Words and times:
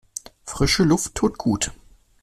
Frische 0.45 0.81
Luft 0.83 1.13
tut 1.13 1.37
gut. 1.37 1.69